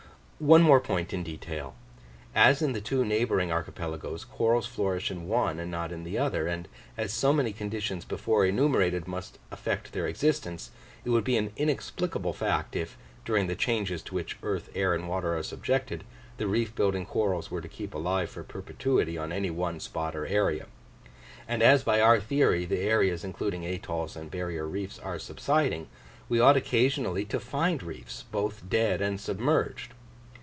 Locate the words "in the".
2.63-2.81, 5.91-6.17